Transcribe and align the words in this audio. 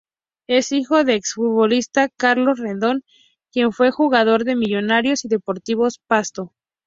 Es 0.47 0.71
hijo 0.71 1.03
del 1.03 1.17
exfutbolista 1.17 2.09
Carlos 2.09 2.57
Rendón, 2.57 3.03
quien 3.51 3.71
fue 3.71 3.91
jugador 3.91 4.45
de 4.45 4.55
Millonarios 4.55 5.25
y 5.25 5.27
Deportivo 5.27 5.87
Pasto. 6.07 6.55